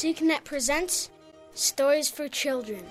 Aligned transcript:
SikhNet 0.00 0.44
presents 0.44 1.10
Stories 1.52 2.08
for 2.08 2.26
Children. 2.26 2.86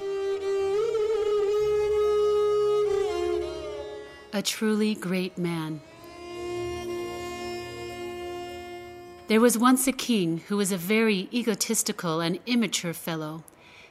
A 4.31 4.43
truly 4.43 4.93
great 4.93 5.35
man. 5.35 5.81
There 9.27 9.41
was 9.41 9.57
once 9.57 9.87
a 9.87 9.91
king 9.91 10.43
who 10.49 10.57
was 10.57 10.71
a 10.71 10.77
very 10.77 11.27
egotistical 11.33 12.21
and 12.21 12.37
immature 12.45 12.93
fellow. 12.93 13.43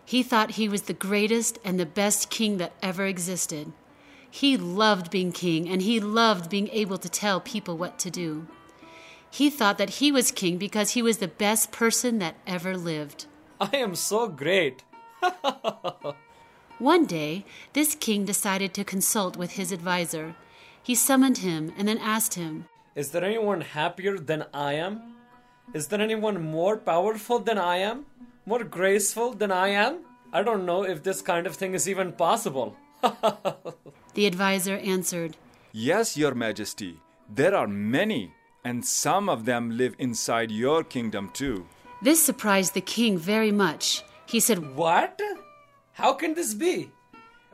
He 0.04 0.22
thought 0.22 0.52
he 0.52 0.68
was 0.68 0.82
the 0.82 0.92
greatest 0.92 1.58
and 1.64 1.80
the 1.80 1.86
best 1.86 2.30
king 2.30 2.58
that 2.58 2.74
ever 2.80 3.04
existed. 3.04 3.72
He 4.30 4.56
loved 4.56 5.10
being 5.10 5.32
king 5.32 5.68
and 5.68 5.82
he 5.82 5.98
loved 5.98 6.48
being 6.48 6.68
able 6.68 6.98
to 6.98 7.08
tell 7.08 7.40
people 7.40 7.76
what 7.76 7.98
to 7.98 8.12
do. 8.12 8.46
He 9.30 9.50
thought 9.50 9.78
that 9.78 10.00
he 10.00 10.10
was 10.10 10.30
king 10.30 10.56
because 10.58 10.90
he 10.90 11.02
was 11.02 11.18
the 11.18 11.28
best 11.28 11.70
person 11.70 12.18
that 12.18 12.36
ever 12.46 12.76
lived. 12.76 13.26
I 13.60 13.76
am 13.76 13.94
so 13.94 14.28
great. 14.28 14.84
One 16.78 17.06
day, 17.06 17.44
this 17.72 17.94
king 17.94 18.24
decided 18.24 18.72
to 18.74 18.84
consult 18.84 19.36
with 19.36 19.52
his 19.52 19.72
advisor. 19.72 20.36
He 20.82 20.94
summoned 20.94 21.38
him 21.38 21.72
and 21.76 21.88
then 21.88 21.98
asked 21.98 22.34
him, 22.34 22.66
Is 22.94 23.10
there 23.10 23.24
anyone 23.24 23.60
happier 23.60 24.18
than 24.18 24.44
I 24.54 24.74
am? 24.74 25.14
Is 25.74 25.88
there 25.88 26.00
anyone 26.00 26.40
more 26.42 26.76
powerful 26.76 27.40
than 27.40 27.58
I 27.58 27.78
am? 27.78 28.06
More 28.46 28.64
graceful 28.64 29.32
than 29.34 29.52
I 29.52 29.68
am? 29.68 29.98
I 30.32 30.42
don't 30.42 30.64
know 30.64 30.84
if 30.84 31.02
this 31.02 31.20
kind 31.20 31.46
of 31.46 31.56
thing 31.56 31.74
is 31.74 31.88
even 31.88 32.12
possible. 32.12 32.76
The 34.14 34.26
advisor 34.26 34.76
answered, 34.78 35.36
Yes, 35.72 36.16
Your 36.16 36.34
Majesty, 36.34 36.98
there 37.32 37.54
are 37.54 37.68
many, 37.68 38.32
and 38.64 38.84
some 38.84 39.28
of 39.28 39.44
them 39.44 39.76
live 39.76 39.94
inside 39.98 40.50
your 40.50 40.84
kingdom 40.84 41.30
too. 41.32 41.66
This 42.02 42.22
surprised 42.22 42.74
the 42.74 42.80
king 42.80 43.18
very 43.18 43.52
much. 43.52 44.04
He 44.26 44.40
said, 44.40 44.76
What? 44.76 45.20
How 45.92 46.12
can 46.12 46.34
this 46.34 46.54
be? 46.54 46.90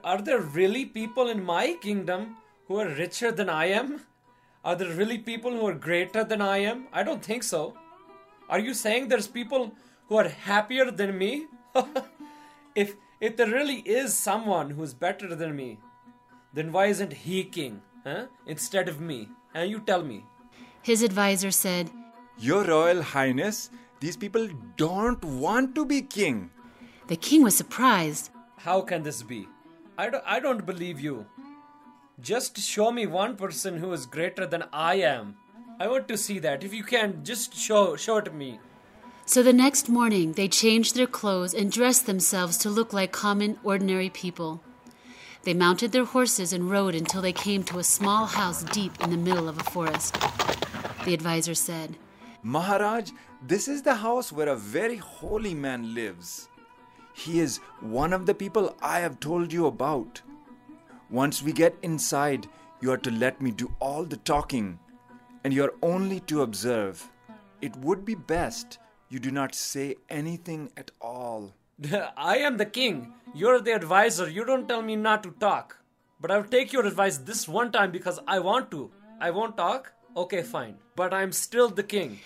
Are 0.02 0.20
there 0.20 0.40
really 0.40 0.84
people 0.84 1.28
in 1.28 1.42
my 1.42 1.76
kingdom 1.80 2.36
who 2.66 2.78
are 2.78 2.88
richer 2.88 3.32
than 3.32 3.48
I 3.48 3.66
am? 3.66 4.02
Are 4.64 4.76
there 4.76 4.92
really 4.94 5.18
people 5.18 5.52
who 5.52 5.66
are 5.66 5.74
greater 5.74 6.24
than 6.24 6.42
I 6.42 6.58
am? 6.58 6.88
I 6.92 7.02
don't 7.02 7.22
think 7.22 7.42
so. 7.42 7.74
Are 8.48 8.58
you 8.58 8.74
saying 8.74 9.08
there's 9.08 9.26
people 9.26 9.72
who 10.08 10.16
are 10.16 10.28
happier 10.28 10.90
than 10.90 11.16
me? 11.16 11.46
if 12.74 12.96
if 13.20 13.36
there 13.36 13.46
really 13.46 13.76
is 13.76 14.12
someone 14.14 14.70
who's 14.70 14.92
better 14.92 15.34
than 15.34 15.56
me, 15.56 15.78
then 16.52 16.72
why 16.72 16.86
isn't 16.86 17.12
he 17.12 17.44
king, 17.44 17.80
huh? 18.04 18.26
Instead 18.46 18.88
of 18.88 19.00
me? 19.00 19.28
And 19.54 19.70
you 19.70 19.80
tell 19.80 20.02
me. 20.02 20.24
His 20.84 21.02
advisor 21.02 21.50
said, 21.50 21.90
Your 22.38 22.62
Royal 22.62 23.00
Highness, 23.00 23.70
these 24.00 24.18
people 24.18 24.50
don't 24.76 25.24
want 25.24 25.74
to 25.76 25.86
be 25.86 26.02
king. 26.02 26.50
The 27.08 27.16
king 27.16 27.42
was 27.42 27.56
surprised. 27.56 28.28
How 28.58 28.82
can 28.82 29.02
this 29.02 29.22
be? 29.22 29.48
I 29.96 30.10
don't, 30.10 30.22
I 30.26 30.40
don't 30.40 30.66
believe 30.66 31.00
you. 31.00 31.24
Just 32.20 32.58
show 32.58 32.92
me 32.92 33.06
one 33.06 33.34
person 33.36 33.78
who 33.78 33.94
is 33.94 34.04
greater 34.04 34.44
than 34.44 34.64
I 34.74 34.96
am. 34.96 35.36
I 35.80 35.88
want 35.88 36.06
to 36.08 36.18
see 36.18 36.38
that. 36.40 36.62
If 36.62 36.74
you 36.74 36.84
can, 36.84 37.24
just 37.24 37.54
show 37.56 37.96
show 37.96 38.18
it 38.18 38.26
to 38.26 38.30
me. 38.30 38.60
So 39.24 39.42
the 39.42 39.54
next 39.54 39.88
morning, 39.88 40.32
they 40.32 40.48
changed 40.48 40.96
their 40.96 41.06
clothes 41.06 41.54
and 41.54 41.72
dressed 41.72 42.04
themselves 42.04 42.58
to 42.58 42.68
look 42.68 42.92
like 42.92 43.10
common, 43.10 43.58
ordinary 43.64 44.10
people. 44.10 44.60
They 45.44 45.54
mounted 45.54 45.92
their 45.92 46.06
horses 46.06 46.54
and 46.54 46.70
rode 46.70 46.94
until 46.94 47.20
they 47.20 47.32
came 47.32 47.62
to 47.64 47.78
a 47.78 47.84
small 47.84 48.24
house 48.24 48.62
deep 48.64 48.92
in 49.02 49.10
the 49.10 49.16
middle 49.16 49.48
of 49.48 49.58
a 49.58 49.64
forest. 49.64 50.16
The 51.04 51.12
advisor 51.12 51.54
said, 51.54 51.96
Maharaj, 52.42 53.10
this 53.46 53.68
is 53.68 53.82
the 53.82 53.96
house 53.96 54.32
where 54.32 54.48
a 54.48 54.56
very 54.56 54.96
holy 54.96 55.54
man 55.54 55.94
lives. 55.94 56.48
He 57.12 57.40
is 57.40 57.58
one 57.80 58.14
of 58.14 58.24
the 58.24 58.34
people 58.34 58.74
I 58.80 59.00
have 59.00 59.20
told 59.20 59.52
you 59.52 59.66
about. 59.66 60.22
Once 61.10 61.42
we 61.42 61.52
get 61.52 61.76
inside, 61.82 62.48
you 62.80 62.90
are 62.90 62.98
to 62.98 63.10
let 63.10 63.42
me 63.42 63.50
do 63.50 63.70
all 63.80 64.04
the 64.04 64.16
talking, 64.16 64.78
and 65.44 65.52
you 65.52 65.62
are 65.64 65.74
only 65.82 66.20
to 66.20 66.40
observe. 66.40 67.06
It 67.60 67.76
would 67.76 68.04
be 68.04 68.14
best 68.14 68.78
you 69.10 69.18
do 69.18 69.30
not 69.30 69.54
say 69.54 69.96
anything 70.08 70.70
at 70.76 70.90
all. 71.00 71.52
I 72.16 72.38
am 72.38 72.56
the 72.56 72.66
king. 72.66 73.12
You're 73.36 73.60
the 73.60 73.72
advisor. 73.72 74.30
You 74.30 74.44
don't 74.44 74.68
tell 74.68 74.80
me 74.80 74.94
not 74.94 75.24
to 75.24 75.32
talk. 75.32 75.78
But 76.20 76.30
I'll 76.30 76.44
take 76.44 76.72
your 76.72 76.86
advice 76.86 77.18
this 77.18 77.48
one 77.48 77.72
time 77.72 77.90
because 77.90 78.20
I 78.28 78.38
want 78.38 78.70
to. 78.70 78.92
I 79.20 79.32
won't 79.32 79.56
talk? 79.56 79.92
Okay, 80.16 80.42
fine. 80.42 80.76
But 80.94 81.12
I'm 81.12 81.32
still 81.32 81.68
the 81.68 81.82
king. 81.82 82.20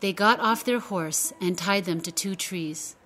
They 0.00 0.14
got 0.14 0.40
off 0.40 0.64
their 0.64 0.78
horse 0.78 1.34
and 1.38 1.58
tied 1.58 1.84
them 1.84 2.00
to 2.00 2.10
two 2.10 2.34
trees. 2.34 2.96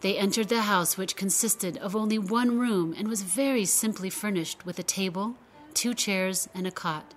They 0.00 0.16
entered 0.16 0.48
the 0.48 0.62
house, 0.62 0.96
which 0.96 1.16
consisted 1.16 1.76
of 1.78 1.96
only 1.96 2.18
one 2.18 2.58
room 2.58 2.94
and 2.96 3.08
was 3.08 3.22
very 3.22 3.64
simply 3.64 4.08
furnished 4.08 4.64
with 4.64 4.78
a 4.78 4.84
table, 4.84 5.34
two 5.74 5.94
chairs, 5.94 6.48
and 6.54 6.68
a 6.68 6.70
cot. 6.70 7.14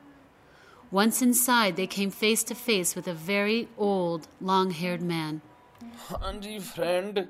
Once 0.90 1.22
inside, 1.22 1.76
they 1.76 1.88
came 1.88 2.10
face 2.10 2.44
to 2.46 2.56
face 2.56 2.96
with 2.96 3.08
a 3.08 3.14
very 3.14 3.68
old, 3.78 4.28
long 4.42 4.72
haired 4.72 5.02
man. 5.02 5.42
Hanji 6.10 6.60
friend, 6.60 7.28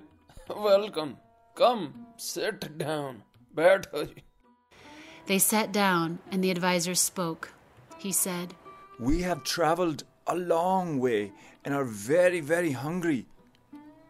welcome. 0.49 1.17
Come, 1.55 2.07
sit 2.17 2.77
down. 2.77 3.23
Baitho. 3.55 4.09
They 5.25 5.39
sat 5.39 5.71
down, 5.71 6.19
and 6.29 6.43
the 6.43 6.51
advisor 6.51 6.93
spoke. 6.95 7.51
He 7.97 8.11
said, 8.11 8.53
We 8.99 9.21
have 9.21 9.43
traveled 9.43 10.03
a 10.27 10.35
long 10.35 10.99
way 10.99 11.31
and 11.63 11.73
are 11.73 11.85
very, 11.85 12.41
very 12.41 12.71
hungry. 12.71 13.25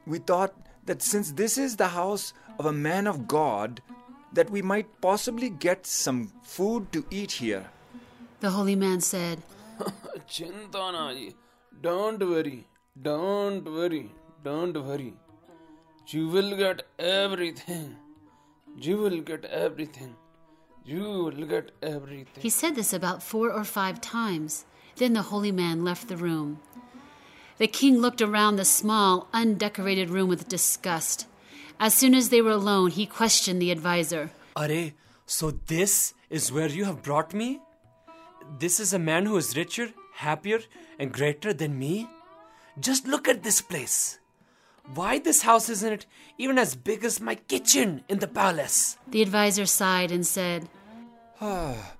We 0.07 0.17
thought 0.19 0.53
that 0.85 1.01
since 1.01 1.31
this 1.31 1.57
is 1.57 1.75
the 1.75 1.89
house 1.89 2.33
of 2.59 2.65
a 2.65 2.73
man 2.73 3.05
of 3.07 3.27
God, 3.27 3.81
that 4.33 4.49
we 4.49 4.61
might 4.61 4.99
possibly 4.99 5.49
get 5.49 5.85
some 5.85 6.31
food 6.43 6.91
to 6.93 7.05
eat 7.09 7.31
here. 7.33 7.67
The 8.39 8.49
holy 8.49 8.75
man 8.75 9.01
said, 9.01 9.41
Chinta 10.27 10.91
na 10.91 11.13
ji. 11.13 11.35
Don't 11.81 12.19
worry. 12.19 12.67
Don't 12.99 13.63
worry. 13.65 14.11
Don't 14.43 14.75
worry. 14.85 15.13
You 16.07 16.27
will 16.29 16.55
get 16.55 16.83
everything. 16.99 17.95
You 18.77 18.97
will 18.97 19.21
get 19.21 19.45
everything. 19.45 20.15
You 20.85 21.01
will 21.01 21.45
get 21.47 21.71
everything. 21.81 22.41
He 22.43 22.49
said 22.49 22.75
this 22.75 22.93
about 22.93 23.23
four 23.23 23.51
or 23.51 23.63
five 23.63 24.01
times. 24.01 24.65
Then 24.97 25.13
the 25.13 25.23
holy 25.23 25.51
man 25.51 25.83
left 25.83 26.07
the 26.07 26.17
room. 26.17 26.59
The 27.57 27.67
king 27.67 27.97
looked 27.97 28.21
around 28.21 28.57
the 28.57 28.65
small, 28.65 29.27
undecorated 29.33 30.09
room 30.09 30.29
with 30.29 30.47
disgust. 30.47 31.25
As 31.79 31.93
soon 31.93 32.13
as 32.13 32.29
they 32.29 32.41
were 32.41 32.51
alone, 32.51 32.91
he 32.91 33.05
questioned 33.05 33.61
the 33.61 33.71
advisor. 33.71 34.29
Are, 34.55 34.69
so 35.25 35.51
this 35.51 36.13
is 36.29 36.51
where 36.51 36.67
you 36.67 36.85
have 36.85 37.01
brought 37.01 37.33
me? 37.33 37.59
This 38.59 38.79
is 38.79 38.93
a 38.93 38.99
man 38.99 39.25
who 39.25 39.37
is 39.37 39.57
richer, 39.57 39.89
happier, 40.13 40.59
and 40.99 41.11
greater 41.11 41.51
than 41.51 41.79
me? 41.79 42.07
Just 42.79 43.07
look 43.07 43.27
at 43.27 43.41
this 43.41 43.61
place. 43.61 44.19
Why 44.93 45.19
this 45.19 45.41
house 45.41 45.69
isn't 45.69 46.05
even 46.37 46.57
as 46.57 46.75
big 46.75 47.03
as 47.03 47.19
my 47.19 47.35
kitchen 47.35 48.03
in 48.07 48.19
the 48.19 48.27
palace? 48.27 48.97
The 49.07 49.21
advisor 49.21 49.65
sighed 49.65 50.11
and 50.11 50.25
said, 50.25 50.69
Ah, 51.41 51.93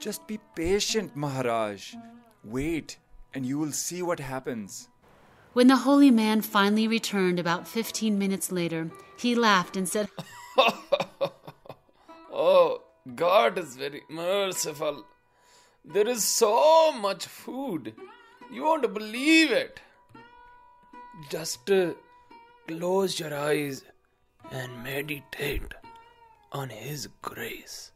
Just 0.00 0.26
be 0.26 0.38
patient, 0.54 1.14
Maharaj. 1.14 1.94
Wait, 2.42 2.98
and 3.34 3.44
you 3.46 3.58
will 3.58 3.72
see 3.72 4.02
what 4.02 4.20
happens. 4.20 4.88
When 5.52 5.68
the 5.68 5.76
holy 5.76 6.10
man 6.10 6.40
finally 6.40 6.88
returned 6.88 7.38
about 7.38 7.68
15 7.68 8.18
minutes 8.18 8.50
later, 8.50 8.90
he 9.18 9.34
laughed 9.34 9.76
and 9.76 9.88
said, 9.88 10.08
Oh, 12.32 12.82
God 13.14 13.58
is 13.58 13.76
very 13.76 14.02
merciful. 14.08 15.04
There 15.84 16.08
is 16.08 16.24
so 16.24 16.90
much 16.92 17.26
food. 17.26 17.94
You 18.50 18.64
won't 18.64 18.92
believe 18.92 19.52
it. 19.52 19.80
Just 21.30 21.70
uh, 21.70 21.92
close 22.66 23.18
your 23.18 23.34
eyes 23.34 23.84
and 24.50 24.82
meditate 24.82 25.74
on 26.52 26.68
His 26.68 27.08
grace. 27.22 27.92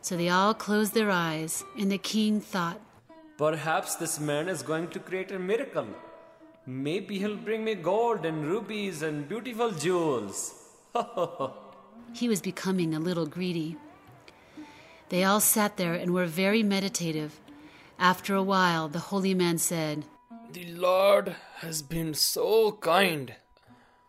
So 0.00 0.16
they 0.16 0.28
all 0.28 0.54
closed 0.54 0.94
their 0.94 1.10
eyes, 1.10 1.64
and 1.78 1.90
the 1.90 1.98
king 1.98 2.40
thought, 2.40 2.80
Perhaps 3.38 3.96
this 3.96 4.18
man 4.18 4.48
is 4.48 4.62
going 4.62 4.88
to 4.88 4.98
create 4.98 5.30
a 5.30 5.38
miracle. 5.38 5.88
Maybe 6.64 7.18
he'll 7.18 7.36
bring 7.36 7.64
me 7.64 7.74
gold 7.74 8.24
and 8.24 8.46
rubies 8.46 9.02
and 9.02 9.28
beautiful 9.28 9.72
jewels. 9.72 10.54
he 12.14 12.28
was 12.28 12.40
becoming 12.40 12.94
a 12.94 13.00
little 13.00 13.26
greedy. 13.26 13.76
They 15.10 15.22
all 15.22 15.40
sat 15.40 15.76
there 15.76 15.94
and 15.94 16.12
were 16.14 16.26
very 16.26 16.62
meditative. 16.62 17.38
After 17.98 18.34
a 18.34 18.42
while, 18.42 18.88
the 18.88 18.98
holy 18.98 19.34
man 19.34 19.58
said, 19.58 20.04
The 20.52 20.66
Lord 20.72 21.36
has 21.58 21.82
been 21.82 22.14
so 22.14 22.72
kind. 22.72 23.34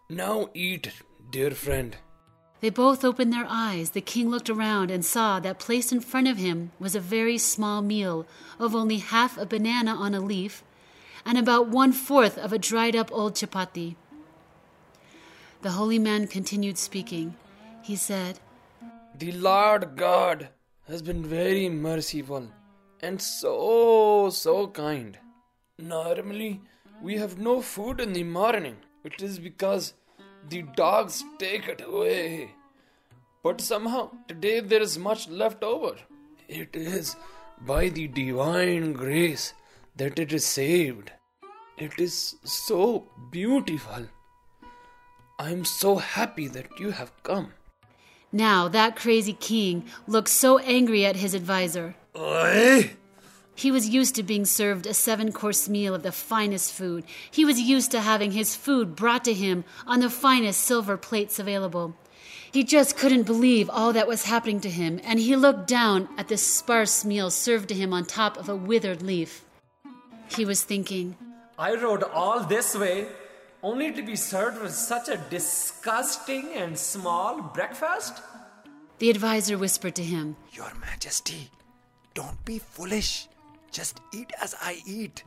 Now 0.09 0.49
eat, 0.53 0.91
dear 1.31 1.51
friend. 1.51 1.97
They 2.61 2.69
both 2.69 3.03
opened 3.03 3.33
their 3.33 3.45
eyes. 3.47 3.89
The 3.89 4.01
king 4.01 4.29
looked 4.29 4.49
around 4.49 4.89
and 4.89 5.03
saw 5.03 5.39
that 5.41 5.59
placed 5.59 5.91
in 5.91 5.99
front 5.99 6.29
of 6.29 6.37
him 6.37 6.71
was 6.79 6.95
a 6.95 7.01
very 7.01 7.37
small 7.37 7.81
meal 7.81 8.25
of 8.57 8.73
only 8.73 8.99
half 8.99 9.37
a 9.37 9.45
banana 9.45 9.93
on 9.93 10.13
a 10.15 10.21
leaf 10.21 10.63
and 11.25 11.37
about 11.37 11.67
one 11.67 11.91
fourth 11.91 12.37
of 12.37 12.53
a 12.53 12.57
dried 12.57 12.95
up 12.95 13.11
old 13.11 13.35
chapati. 13.35 13.95
The 15.61 15.71
holy 15.71 15.99
man 15.99 16.27
continued 16.27 16.77
speaking. 16.77 17.35
He 17.83 17.97
said, 17.97 18.39
The 19.13 19.33
Lord 19.33 19.97
God 19.97 20.49
has 20.87 21.01
been 21.01 21.23
very 21.23 21.67
merciful 21.67 22.47
and 23.01 23.21
so, 23.21 24.29
so 24.31 24.67
kind. 24.67 25.19
Normally, 25.77 26.61
we 27.01 27.17
have 27.17 27.37
no 27.37 27.61
food 27.61 27.99
in 27.99 28.13
the 28.13 28.23
morning. 28.23 28.77
It 29.07 29.21
is 29.21 29.39
because 29.39 29.93
the 30.49 30.63
dogs 30.75 31.23
take 31.39 31.69
it 31.69 31.81
away. 31.81 32.51
But 33.41 33.61
somehow, 33.61 34.09
today 34.27 34.59
there 34.59 34.81
is 34.81 34.99
much 34.99 35.29
left 35.29 35.63
over. 35.63 35.95
It 36.49 36.75
is 36.75 37.15
by 37.61 37.87
the 37.87 38.09
divine 38.09 38.91
grace 38.91 39.53
that 39.95 40.19
it 40.19 40.33
is 40.33 40.45
saved. 40.45 41.13
It 41.77 41.97
is 41.97 42.35
so 42.43 43.07
beautiful. 43.31 44.07
I 45.39 45.51
am 45.51 45.63
so 45.63 45.95
happy 45.95 46.49
that 46.49 46.77
you 46.77 46.91
have 46.91 47.13
come. 47.23 47.53
Now 48.33 48.67
that 48.67 48.97
crazy 48.97 49.33
king 49.33 49.85
looked 50.05 50.27
so 50.27 50.57
angry 50.57 51.05
at 51.05 51.15
his 51.15 51.33
advisor. 51.33 51.95
Oi! 52.17 52.97
He 53.57 53.71
was 53.71 53.89
used 53.89 54.13
to 54.15 54.23
being 54.23 54.45
served 54.45 54.85
a 54.85 54.93
seven 54.93 55.31
course 55.31 55.67
meal 55.67 55.95
of 55.95 56.03
the 56.03 56.11
finest 56.11 56.71
food. 56.71 57.03
He 57.31 57.43
was 57.43 57.59
used 57.59 57.89
to 57.89 58.01
having 58.01 58.31
his 58.31 58.55
food 58.55 58.95
brought 58.95 59.25
to 59.25 59.33
him 59.33 59.65
on 59.87 59.99
the 59.99 60.11
finest 60.11 60.61
silver 60.61 60.95
plates 60.95 61.39
available. 61.39 61.95
He 62.51 62.63
just 62.63 62.95
couldn't 62.95 63.23
believe 63.23 63.67
all 63.67 63.93
that 63.93 64.07
was 64.07 64.25
happening 64.25 64.61
to 64.61 64.69
him, 64.69 65.01
and 65.03 65.19
he 65.19 65.35
looked 65.35 65.67
down 65.67 66.07
at 66.19 66.27
the 66.27 66.37
sparse 66.37 67.03
meal 67.03 67.31
served 67.31 67.69
to 67.69 67.73
him 67.73 67.93
on 67.93 68.05
top 68.05 68.37
of 68.37 68.47
a 68.47 68.55
withered 68.55 69.01
leaf. 69.01 69.43
He 70.35 70.45
was 70.45 70.63
thinking, 70.63 71.17
I 71.57 71.73
rode 71.73 72.03
all 72.03 72.41
this 72.43 72.75
way 72.75 73.07
only 73.63 73.91
to 73.91 74.03
be 74.03 74.15
served 74.15 74.61
with 74.61 74.73
such 74.73 75.09
a 75.09 75.17
disgusting 75.31 76.53
and 76.53 76.77
small 76.77 77.41
breakfast? 77.41 78.21
the 78.99 79.09
advisor 79.09 79.57
whispered 79.57 79.95
to 79.95 80.03
him, 80.03 80.35
Your 80.51 80.71
Majesty, 80.79 81.49
don't 82.13 82.43
be 82.45 82.59
foolish. 82.59 83.27
Just 83.71 84.01
eat 84.13 84.31
as 84.41 84.55
I 84.61 84.81
eat. 84.85 85.23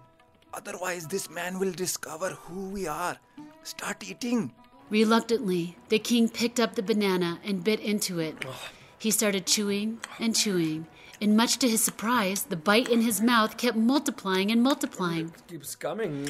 Otherwise, 0.52 1.06
this 1.06 1.30
man 1.30 1.58
will 1.58 1.72
discover 1.72 2.30
who 2.30 2.68
we 2.70 2.86
are. 2.86 3.16
Start 3.62 4.08
eating. 4.08 4.52
Reluctantly, 4.90 5.76
the 5.88 5.98
king 5.98 6.28
picked 6.28 6.58
up 6.58 6.74
the 6.74 6.82
banana 6.82 7.38
and 7.44 7.62
bit 7.62 7.78
into 7.80 8.18
it. 8.18 8.44
Oh. 8.46 8.68
He 8.98 9.10
started 9.10 9.46
chewing 9.46 10.00
and 10.18 10.34
chewing, 10.34 10.86
and 11.20 11.36
much 11.36 11.58
to 11.58 11.68
his 11.68 11.82
surprise, 11.82 12.42
the 12.44 12.56
bite 12.56 12.88
in 12.88 13.02
his 13.02 13.20
mouth 13.20 13.56
kept 13.56 13.76
multiplying 13.76 14.50
and 14.50 14.62
multiplying. 14.62 15.32
Keeps 15.48 15.76
coming. 15.76 16.28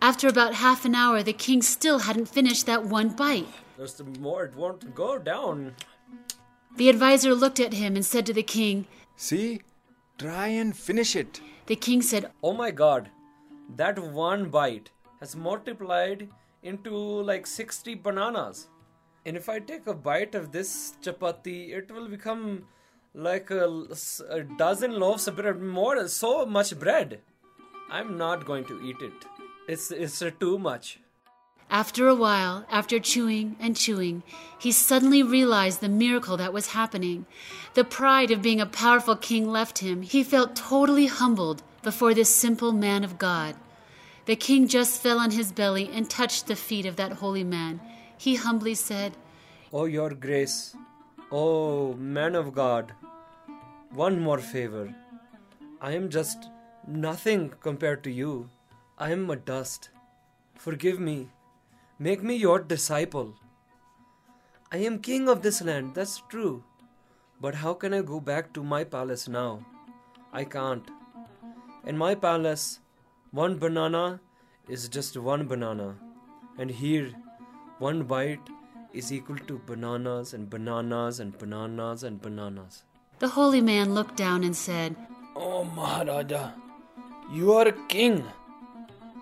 After 0.00 0.28
about 0.28 0.54
half 0.54 0.84
an 0.84 0.94
hour, 0.94 1.22
the 1.22 1.32
king 1.32 1.60
still 1.60 2.00
hadn't 2.00 2.26
finished 2.26 2.66
that 2.66 2.84
one 2.84 3.10
bite. 3.10 3.48
There's 3.76 4.00
more, 4.20 4.46
it 4.46 4.56
won't 4.56 4.94
go 4.94 5.18
down. 5.18 5.74
The 6.76 6.88
advisor 6.88 7.34
looked 7.34 7.60
at 7.60 7.72
him 7.72 7.94
and 7.94 8.06
said 8.06 8.26
to 8.26 8.32
the 8.32 8.42
king, 8.42 8.86
See? 9.16 9.60
Try 10.18 10.48
and 10.48 10.76
finish 10.76 11.14
it. 11.14 11.40
The 11.66 11.76
king 11.76 12.02
said, 12.02 12.32
Oh 12.42 12.52
my 12.52 12.72
god, 12.72 13.08
that 13.76 13.98
one 13.98 14.50
bite 14.50 14.90
has 15.20 15.36
multiplied 15.36 16.28
into 16.64 16.90
like 16.90 17.46
60 17.46 17.94
bananas. 17.94 18.68
And 19.24 19.36
if 19.36 19.48
I 19.48 19.60
take 19.60 19.86
a 19.86 19.94
bite 19.94 20.34
of 20.34 20.50
this 20.50 20.94
chapati, 21.02 21.70
it 21.70 21.90
will 21.92 22.08
become 22.08 22.64
like 23.14 23.50
a, 23.50 23.86
a 24.28 24.42
dozen 24.42 24.98
loaves 24.98 25.28
of 25.28 25.36
bread, 25.36 25.60
more, 25.60 26.08
so 26.08 26.44
much 26.44 26.76
bread. 26.78 27.20
I'm 27.88 28.18
not 28.18 28.44
going 28.44 28.64
to 28.64 28.82
eat 28.82 29.00
it. 29.00 29.24
It's, 29.68 29.92
it's 29.92 30.22
too 30.40 30.58
much. 30.58 30.98
After 31.70 32.08
a 32.08 32.14
while, 32.14 32.64
after 32.70 32.98
chewing 32.98 33.56
and 33.60 33.76
chewing, 33.76 34.22
he 34.58 34.72
suddenly 34.72 35.22
realized 35.22 35.80
the 35.80 35.88
miracle 35.88 36.38
that 36.38 36.52
was 36.52 36.68
happening. 36.68 37.26
The 37.74 37.84
pride 37.84 38.30
of 38.30 38.40
being 38.40 38.60
a 38.60 38.66
powerful 38.66 39.16
king 39.16 39.46
left 39.50 39.78
him. 39.78 40.00
He 40.00 40.24
felt 40.24 40.56
totally 40.56 41.06
humbled 41.06 41.62
before 41.82 42.14
this 42.14 42.34
simple 42.34 42.72
man 42.72 43.04
of 43.04 43.18
God. 43.18 43.54
The 44.24 44.36
king 44.36 44.66
just 44.66 45.02
fell 45.02 45.18
on 45.18 45.32
his 45.32 45.52
belly 45.52 45.90
and 45.92 46.08
touched 46.08 46.46
the 46.46 46.56
feet 46.56 46.86
of 46.86 46.96
that 46.96 47.12
holy 47.12 47.44
man. 47.44 47.80
He 48.16 48.36
humbly 48.36 48.74
said, 48.74 49.16
Oh, 49.70 49.84
your 49.84 50.10
grace. 50.10 50.74
Oh, 51.30 51.92
man 51.94 52.34
of 52.34 52.54
God. 52.54 52.92
One 53.92 54.20
more 54.20 54.38
favor. 54.38 54.94
I 55.80 55.92
am 55.92 56.08
just 56.08 56.48
nothing 56.86 57.52
compared 57.60 58.02
to 58.04 58.10
you. 58.10 58.48
I 58.98 59.12
am 59.12 59.28
a 59.28 59.36
dust. 59.36 59.90
Forgive 60.56 60.98
me. 60.98 61.28
Make 62.00 62.22
me 62.22 62.36
your 62.36 62.60
disciple. 62.60 63.34
I 64.70 64.76
am 64.78 65.00
king 65.00 65.28
of 65.28 65.42
this 65.42 65.60
land, 65.60 65.96
that's 65.96 66.22
true. 66.28 66.62
But 67.40 67.56
how 67.56 67.74
can 67.74 67.92
I 67.92 68.02
go 68.02 68.20
back 68.20 68.52
to 68.52 68.62
my 68.62 68.84
palace 68.84 69.26
now? 69.26 69.64
I 70.32 70.44
can't. 70.44 70.88
In 71.84 71.98
my 71.98 72.14
palace, 72.14 72.78
one 73.32 73.58
banana 73.58 74.20
is 74.68 74.88
just 74.88 75.16
one 75.16 75.48
banana. 75.48 75.96
And 76.56 76.70
here, 76.70 77.12
one 77.78 78.04
bite 78.04 78.48
is 78.92 79.12
equal 79.12 79.38
to 79.48 79.60
bananas 79.66 80.34
and 80.34 80.48
bananas 80.48 81.18
and 81.18 81.36
bananas 81.36 82.04
and 82.04 82.22
bananas. 82.22 82.84
The 83.18 83.28
holy 83.28 83.60
man 83.60 83.94
looked 83.94 84.16
down 84.16 84.44
and 84.44 84.54
said, 84.54 84.94
Oh, 85.34 85.64
Maharaja, 85.64 86.52
you 87.32 87.52
are 87.54 87.66
a 87.66 87.72
king. 87.88 88.24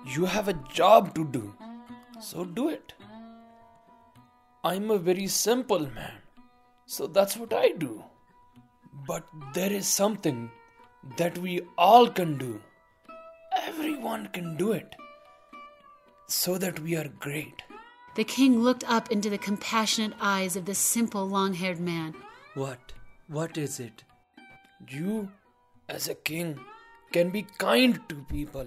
You 0.04 0.26
have 0.26 0.48
a 0.48 0.60
job 0.72 1.14
to 1.14 1.24
do, 1.24 1.54
so 2.20 2.44
do 2.44 2.68
it. 2.68 2.94
I'm 4.64 4.90
a 4.90 4.98
very 4.98 5.26
simple 5.26 5.80
man, 5.80 6.18
so 6.86 7.06
that's 7.06 7.36
what 7.36 7.52
I 7.52 7.70
do. 7.70 8.02
But 9.06 9.26
there 9.54 9.72
is 9.72 9.86
something 9.86 10.50
that 11.16 11.38
we 11.38 11.60
all 11.78 12.08
can 12.08 12.36
do. 12.38 12.60
Everyone 13.56 14.28
can 14.32 14.56
do 14.56 14.72
it, 14.72 14.96
so 16.26 16.58
that 16.58 16.80
we 16.80 16.96
are 16.96 17.08
great. 17.20 17.62
The 18.16 18.24
king 18.24 18.60
looked 18.60 18.84
up 18.88 19.12
into 19.12 19.30
the 19.30 19.38
compassionate 19.38 20.14
eyes 20.20 20.56
of 20.56 20.64
the 20.64 20.74
simple 20.74 21.28
long 21.28 21.54
haired 21.54 21.78
man. 21.78 22.14
What? 22.54 22.92
What 23.28 23.58
is 23.58 23.78
it? 23.78 24.04
You, 24.88 25.30
as 25.88 26.08
a 26.08 26.14
king, 26.14 26.58
can 27.12 27.30
be 27.30 27.46
kind 27.58 28.00
to 28.08 28.14
people, 28.28 28.66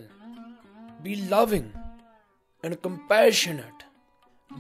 be 1.03 1.15
loving 1.27 1.73
and 2.63 2.81
compassionate. 2.81 3.83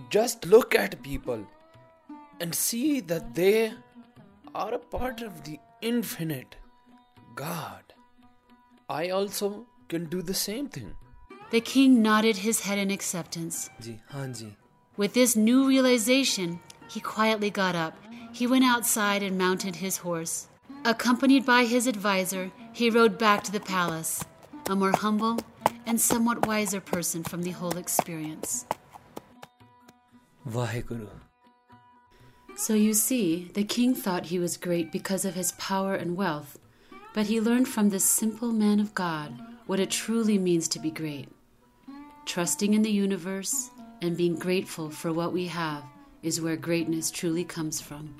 Just 0.09 0.45
look 0.45 0.75
at 0.75 1.01
people 1.03 1.45
and 2.39 2.53
see 2.53 2.99
that 3.01 3.35
they 3.35 3.73
are 4.55 4.73
a 4.73 4.79
part 4.79 5.21
of 5.21 5.43
the 5.43 5.59
infinite 5.81 6.55
God. 7.35 7.83
I 8.89 9.09
also 9.09 9.67
can 9.87 10.05
do 10.05 10.21
the 10.21 10.33
same 10.33 10.67
thing. 10.67 10.95
The 11.51 11.61
king 11.61 12.01
nodded 12.01 12.37
his 12.37 12.61
head 12.61 12.77
in 12.77 12.91
acceptance. 12.91 13.69
Ji, 13.81 13.99
Hanji. 14.11 14.55
With 14.97 15.13
this 15.13 15.35
new 15.35 15.67
realization, 15.67 16.59
he 16.89 16.99
quietly 16.99 17.49
got 17.49 17.75
up. 17.75 17.97
He 18.31 18.45
went 18.45 18.65
outside 18.65 19.23
and 19.23 19.37
mounted 19.37 19.77
his 19.77 19.97
horse. 19.97 20.47
Accompanied 20.85 21.45
by 21.45 21.65
his 21.65 21.87
advisor, 21.87 22.51
he 22.73 22.89
rode 22.89 23.17
back 23.17 23.43
to 23.43 23.51
the 23.51 23.59
palace, 23.59 24.23
a 24.69 24.75
more 24.75 24.91
humble 24.91 25.39
and 25.89 25.99
somewhat 25.99 26.45
wiser 26.45 26.79
person 26.79 27.23
from 27.23 27.41
the 27.41 27.49
whole 27.49 27.75
experience. 27.75 28.67
Vaheguru. 30.47 31.09
So 32.55 32.75
you 32.75 32.93
see, 32.93 33.49
the 33.55 33.63
king 33.63 33.95
thought 33.95 34.27
he 34.27 34.37
was 34.37 34.55
great 34.55 34.91
because 34.91 35.25
of 35.25 35.33
his 35.33 35.53
power 35.53 35.95
and 35.95 36.15
wealth, 36.15 36.59
but 37.15 37.25
he 37.25 37.41
learned 37.41 37.67
from 37.67 37.89
this 37.89 38.05
simple 38.05 38.51
man 38.51 38.79
of 38.79 38.93
God 38.93 39.33
what 39.65 39.79
it 39.79 39.89
truly 39.89 40.37
means 40.37 40.67
to 40.67 40.79
be 40.79 40.91
great. 40.91 41.27
Trusting 42.27 42.75
in 42.75 42.83
the 42.83 42.91
universe 42.91 43.71
and 44.03 44.15
being 44.15 44.35
grateful 44.35 44.91
for 44.91 45.11
what 45.11 45.33
we 45.33 45.47
have 45.47 45.83
is 46.21 46.39
where 46.39 46.55
greatness 46.55 47.09
truly 47.09 47.43
comes 47.43 47.81
from. 47.81 48.13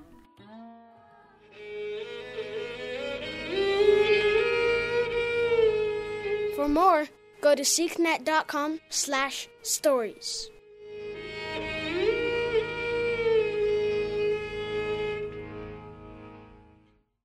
For 6.56 6.68
more, 6.68 7.08
go 7.42 7.56
to 7.56 7.64
sikhnet.com 7.64 8.80
slash 8.90 9.48
stories. 9.62 10.50